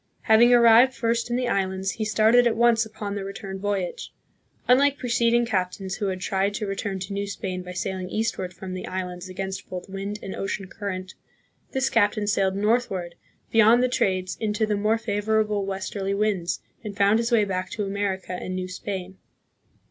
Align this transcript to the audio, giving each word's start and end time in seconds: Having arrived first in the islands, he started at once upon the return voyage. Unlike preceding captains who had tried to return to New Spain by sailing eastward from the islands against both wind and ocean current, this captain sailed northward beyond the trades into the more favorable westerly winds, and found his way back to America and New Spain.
Having 0.21 0.51
arrived 0.51 0.95
first 0.95 1.29
in 1.29 1.35
the 1.35 1.47
islands, 1.47 1.91
he 1.91 2.05
started 2.05 2.47
at 2.47 2.55
once 2.55 2.87
upon 2.87 3.13
the 3.13 3.23
return 3.23 3.59
voyage. 3.59 4.11
Unlike 4.67 4.97
preceding 4.97 5.45
captains 5.45 5.97
who 5.97 6.07
had 6.07 6.21
tried 6.21 6.55
to 6.55 6.65
return 6.65 6.97
to 7.01 7.13
New 7.13 7.27
Spain 7.27 7.61
by 7.61 7.73
sailing 7.73 8.09
eastward 8.09 8.51
from 8.51 8.73
the 8.73 8.87
islands 8.87 9.29
against 9.29 9.69
both 9.69 9.87
wind 9.87 10.17
and 10.23 10.35
ocean 10.35 10.65
current, 10.67 11.13
this 11.73 11.91
captain 11.91 12.25
sailed 12.25 12.55
northward 12.55 13.13
beyond 13.51 13.83
the 13.83 13.87
trades 13.89 14.37
into 14.41 14.65
the 14.65 14.75
more 14.75 14.97
favorable 14.97 15.67
westerly 15.67 16.15
winds, 16.15 16.61
and 16.83 16.97
found 16.97 17.19
his 17.19 17.31
way 17.31 17.45
back 17.45 17.69
to 17.69 17.85
America 17.85 18.31
and 18.33 18.55
New 18.55 18.67
Spain. 18.69 19.19